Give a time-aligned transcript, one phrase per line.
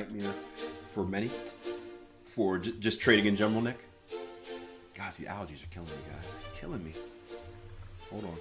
[0.00, 0.32] Nightmare
[0.92, 1.30] for many.
[2.24, 3.78] For j- just trading in general, Nick.
[4.94, 6.38] Guys, the allergies are killing me, guys.
[6.58, 6.94] Killing me.
[8.10, 8.36] Hold on.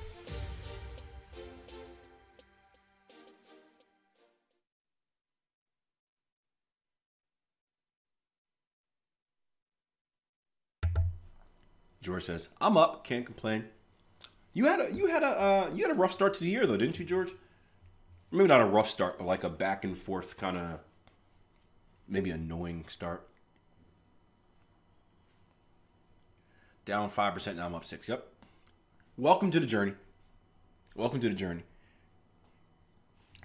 [12.01, 13.65] George says, "I'm up, can't complain."
[14.53, 16.65] You had a you had a uh, you had a rough start to the year
[16.65, 17.31] though, didn't you, George?
[18.31, 20.79] Maybe not a rough start, but like a back and forth kind of
[22.09, 23.27] maybe annoying start.
[26.85, 27.65] Down five percent now.
[27.65, 28.09] I'm up six.
[28.09, 28.25] Yep.
[29.17, 29.93] Welcome to the journey.
[30.95, 31.63] Welcome to the journey.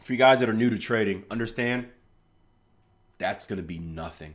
[0.03, 1.89] For you guys that are new to trading, understand
[3.19, 4.35] that's going to be nothing.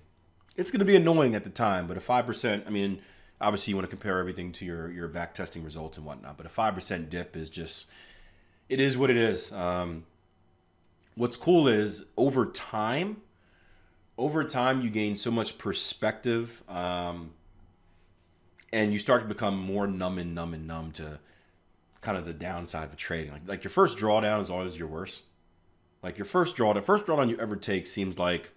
[0.56, 2.66] It's going to be annoying at the time, but a five percent.
[2.68, 3.02] I mean,
[3.42, 6.46] obviously you want to compare everything to your your back testing results and whatnot, but
[6.46, 7.88] a five percent dip is just
[8.68, 9.52] it is what it is.
[9.52, 10.06] Um,
[11.16, 13.18] what's cool is over time,
[14.20, 17.32] over time you gain so much perspective, um,
[18.72, 21.20] and you start to become more numb and numb and numb to
[22.02, 23.32] kind of the downside of trading.
[23.32, 25.24] Like like your first drawdown is always your worst.
[26.04, 28.52] Like your first drawdown, first drawdown you ever take seems like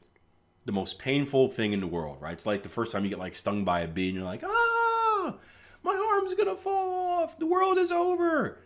[0.65, 2.33] the most painful thing in the world, right?
[2.33, 4.43] It's like the first time you get like stung by a bee and you're like,
[4.45, 5.37] ah,
[5.83, 7.39] my arm's gonna fall off.
[7.39, 8.59] The world is over.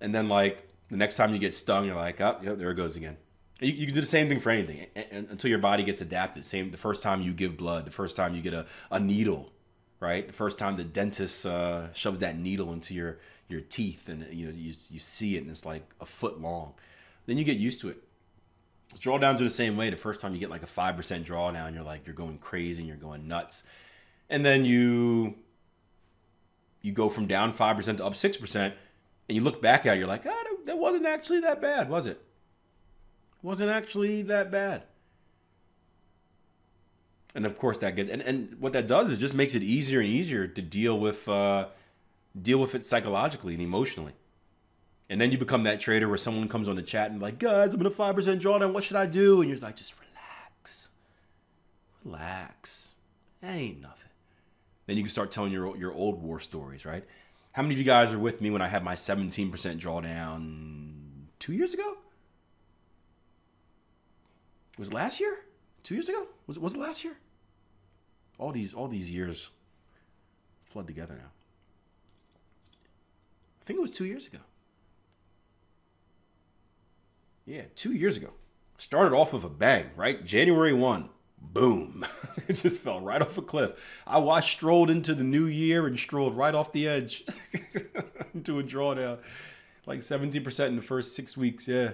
[0.00, 2.74] And then like the next time you get stung, you're like, oh, yep, there it
[2.74, 3.16] goes again.
[3.60, 6.44] You, you can do the same thing for anything until your body gets adapted.
[6.44, 9.52] Same the first time you give blood, the first time you get a, a needle,
[10.00, 10.26] right?
[10.26, 13.18] The first time the dentist uh, shoves that needle into your
[13.48, 16.74] your teeth and you know you, you see it and it's like a foot long.
[17.26, 18.02] Then you get used to it.
[18.98, 19.90] Drawdowns are the same way.
[19.90, 22.80] The first time you get like a five percent drawdown, you're like you're going crazy
[22.80, 23.64] and you're going nuts,
[24.28, 25.36] and then you
[26.82, 28.74] you go from down five percent to up six percent,
[29.28, 32.06] and you look back at it, you're like, ah, that wasn't actually that bad, was
[32.06, 32.20] it?
[33.42, 34.84] Wasn't actually that bad.
[37.34, 40.00] And of course that gets and, and what that does is just makes it easier
[40.00, 41.68] and easier to deal with uh,
[42.40, 44.12] deal with it psychologically and emotionally.
[45.08, 47.74] And then you become that trader where someone comes on the chat and like, guys,
[47.74, 48.72] I'm in a five percent drawdown.
[48.72, 49.40] What should I do?
[49.40, 50.90] And you're like, just relax,
[52.04, 52.90] relax.
[53.40, 54.08] That ain't nothing.
[54.86, 57.04] Then you can start telling your your old war stories, right?
[57.52, 60.94] How many of you guys are with me when I had my 17% drawdown
[61.38, 61.98] two years ago?
[64.78, 65.38] Was it last year?
[65.82, 66.26] Two years ago?
[66.46, 67.16] Was it was it last year?
[68.38, 69.50] All these all these years
[70.64, 71.30] flood together now.
[73.60, 74.38] I think it was two years ago.
[77.44, 78.30] Yeah, two years ago.
[78.78, 80.24] Started off with a bang, right?
[80.24, 81.08] January 1.
[81.40, 82.04] Boom.
[82.48, 84.02] it just fell right off a cliff.
[84.06, 87.24] I watched strolled into the new year and strolled right off the edge
[88.34, 89.18] into a drawdown.
[89.86, 91.68] Like 17% in the first six weeks.
[91.68, 91.92] Yeah.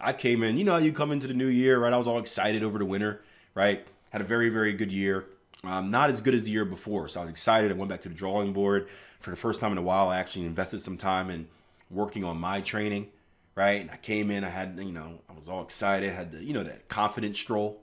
[0.00, 1.92] I came in, you know, you come into the new year, right?
[1.92, 3.22] I was all excited over the winter,
[3.54, 3.86] right?
[4.10, 5.26] Had a very, very good year.
[5.62, 7.08] Um, not as good as the year before.
[7.08, 7.70] So I was excited.
[7.70, 8.88] I went back to the drawing board.
[9.20, 11.48] For the first time in a while, I actually invested some time in
[11.90, 13.08] working on my training,
[13.54, 13.80] right?
[13.82, 16.54] And I came in, I had, you know, I was all excited, had the, you
[16.54, 17.82] know, that confident stroll.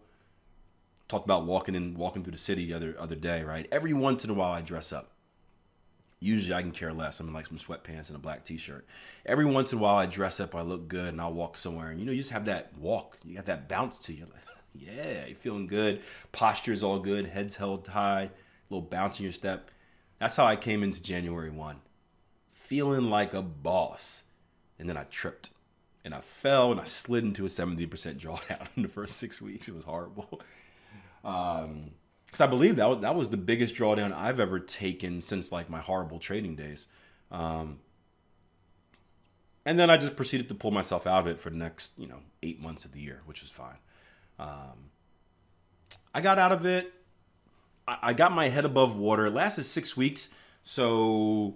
[1.07, 3.65] Talked about walking in, walking through the city the other other day, right?
[3.71, 5.11] Every once in a while, I dress up.
[6.19, 7.19] Usually, I can care less.
[7.19, 8.87] I'm in like some sweatpants and a black T-shirt.
[9.25, 11.89] Every once in a while, I dress up, I look good, and I'll walk somewhere.
[11.89, 13.17] And you know, you just have that walk.
[13.23, 14.21] You got that bounce to you.
[14.21, 14.41] Like,
[14.73, 16.01] yeah, you're feeling good.
[16.31, 17.27] Posture's all good.
[17.27, 18.23] Head's held high.
[18.23, 18.29] A
[18.73, 19.69] little bounce in your step.
[20.19, 21.81] That's how I came into January one,
[22.51, 24.23] feeling like a boss.
[24.79, 25.51] And then I tripped,
[26.03, 27.87] and I fell, and I slid into a 70%
[28.19, 29.67] drawdown in the first six weeks.
[29.67, 30.41] It was horrible.
[31.23, 31.91] Um,
[32.37, 35.71] because I believe that was, that was the biggest drawdown I've ever taken since like
[35.71, 36.87] my horrible trading days.
[37.31, 37.79] Um,
[39.65, 42.07] and then I just proceeded to pull myself out of it for the next, you
[42.07, 43.77] know, eight months of the year, which was fine.
[44.37, 44.91] Um,
[46.13, 46.93] I got out of it.
[47.87, 49.25] I, I got my head above water.
[49.25, 50.29] It lasted six weeks,
[50.63, 51.55] so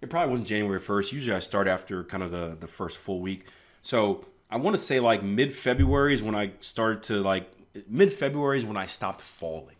[0.00, 1.12] it probably wasn't January 1st.
[1.12, 3.48] Usually I start after kind of the, the first full week.
[3.82, 7.52] So I want to say like mid February is when I started to like,
[7.88, 9.76] mid February is when I stopped falling.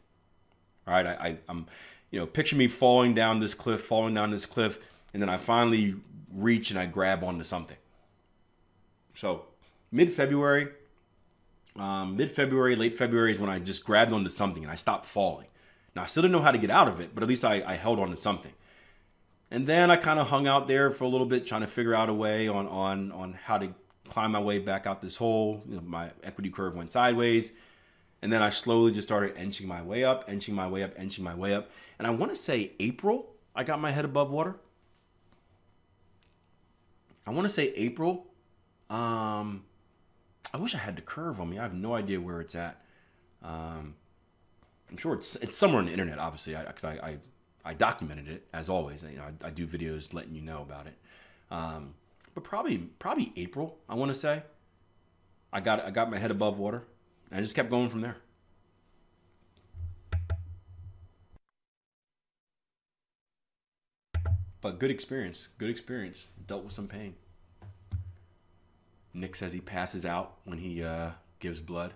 [0.86, 1.06] All right.
[1.06, 1.66] I, I, I'm,
[2.10, 4.78] you know, picture me falling down this cliff, falling down this cliff,
[5.12, 5.96] and then I finally
[6.32, 7.76] reach and I grab onto something.
[9.14, 9.46] So
[9.90, 10.68] mid February,
[11.76, 15.06] um, mid February, late February is when I just grabbed onto something and I stopped
[15.06, 15.46] falling.
[15.94, 17.62] Now I still didn't know how to get out of it, but at least I,
[17.66, 18.52] I held on to something.
[19.50, 21.94] And then I kind of hung out there for a little bit, trying to figure
[21.94, 23.72] out a way on on on how to
[24.08, 25.62] climb my way back out this hole.
[25.68, 27.52] You know, my equity curve went sideways.
[28.26, 31.22] And then I slowly just started inching my way up, inching my way up, inching
[31.22, 31.70] my way up.
[31.96, 34.56] And I want to say April, I got my head above water.
[37.24, 38.26] I want to say April.
[38.90, 39.62] Um,
[40.52, 41.60] I wish I had the curve on me.
[41.60, 42.84] I have no idea where it's at.
[43.44, 43.94] Um,
[44.90, 47.18] I'm sure it's it's somewhere on the internet, obviously, because I, I, I,
[47.64, 49.04] I, documented it as always.
[49.04, 50.98] You know, I, I, do videos letting you know about it.
[51.52, 51.94] Um,
[52.34, 54.42] but probably probably April, I want to say.
[55.52, 56.82] I got I got my head above water.
[57.32, 58.16] I just kept going from there.
[64.60, 65.48] But good experience.
[65.58, 66.28] Good experience.
[66.46, 67.14] Dealt with some pain.
[69.14, 71.94] Nick says he passes out when he uh, gives blood.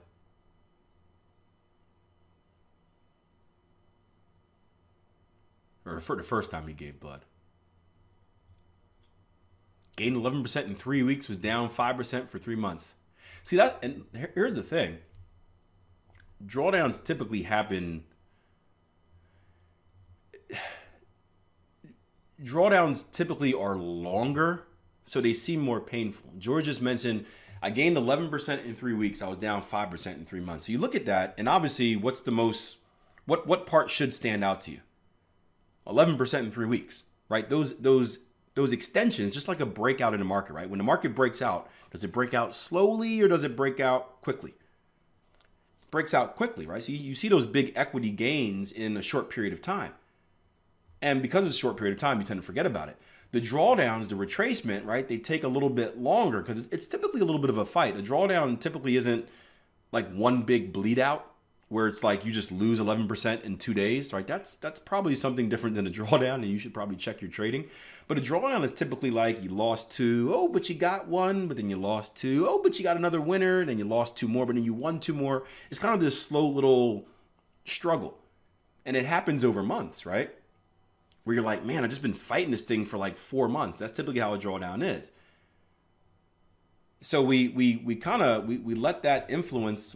[5.85, 7.25] Or for the first time he gave blood.
[9.97, 12.95] Gained 11% in three weeks, was down 5% for three months.
[13.43, 13.79] See that?
[13.83, 14.05] And
[14.35, 14.99] here's the thing
[16.45, 18.05] drawdowns typically happen
[22.43, 24.65] drawdowns typically are longer
[25.05, 26.33] so they seem more painful.
[26.39, 27.27] George just mentioned
[27.63, 30.67] i gained 11% in three weeks i was down 5% in three months.
[30.67, 32.79] So you look at that and obviously what's the most
[33.27, 34.81] what what part should stand out to you?
[35.87, 37.49] 11% in three weeks right?
[37.49, 38.21] Those those
[38.55, 40.71] those extensions just like a breakout in the market right?
[40.71, 44.23] When the market breaks out does it break out slowly or does it break out
[44.23, 44.55] quickly
[45.91, 46.83] breaks out quickly, right?
[46.83, 49.93] So you, you see those big equity gains in a short period of time.
[51.03, 52.97] And because it's a short period of time, you tend to forget about it.
[53.33, 55.07] The drawdowns, the retracement, right?
[55.07, 57.97] They take a little bit longer because it's typically a little bit of a fight.
[57.97, 59.29] A drawdown typically isn't
[59.93, 61.30] like one big bleed out
[61.71, 64.27] where it's like you just lose 11% in two days, right?
[64.27, 67.67] That's that's probably something different than a drawdown, and you should probably check your trading.
[68.09, 71.57] But a drawdown is typically like you lost two, oh, but you got one, but
[71.57, 74.27] then you lost two, oh, but you got another winner, and then you lost two
[74.27, 75.45] more, but then you won two more.
[75.71, 77.07] It's kind of this slow little
[77.65, 78.19] struggle.
[78.85, 80.35] And it happens over months, right?
[81.23, 83.79] Where you're like, man, I've just been fighting this thing for like four months.
[83.79, 85.13] That's typically how a drawdown is.
[87.01, 89.95] So we we we kind of we, we let that influence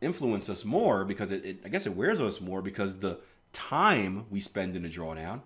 [0.00, 3.18] influence us more because it, it I guess it wears us more because the
[3.52, 5.40] time we spend in a drawdown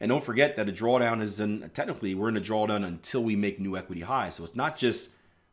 [0.00, 3.36] and don't forget that a drawdown is in technically we're in a drawdown until we
[3.36, 4.36] make new equity highs.
[4.36, 5.10] So it's not just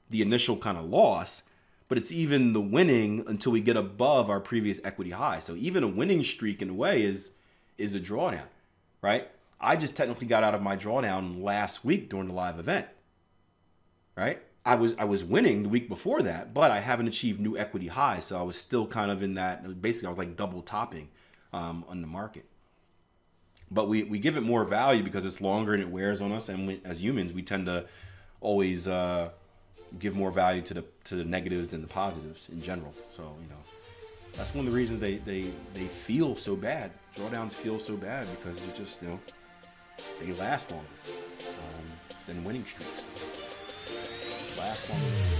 [0.09, 1.43] the initial kind of loss,
[1.89, 5.39] but it's even the winning until we get above our previous equity high.
[5.39, 7.33] So even a winning streak in a way is
[7.77, 8.47] is a drawdown,
[9.01, 9.27] right?
[9.59, 12.87] I just technically got out of my drawdown last week during the live event.
[14.15, 14.41] Right?
[14.67, 17.87] I was I was winning the week before that, but I haven't achieved new equity
[17.87, 19.81] highs, so I was still kind of in that.
[19.81, 21.07] Basically, I was like double topping
[21.53, 22.43] um, on the market.
[23.71, 26.49] But we, we give it more value because it's longer and it wears on us
[26.49, 27.85] and we, as humans we tend to
[28.39, 29.29] always uh,
[29.99, 32.93] give more value to the to the negatives than the positives in general.
[33.15, 33.61] So you know
[34.33, 35.45] that's one of the reasons they they,
[35.75, 36.91] they feel so bad.
[37.15, 39.19] Drawdowns feel so bad because they just you know
[40.19, 40.87] they last longer
[41.41, 41.85] um,
[42.25, 43.16] than winning streaks
[44.57, 45.36] last longer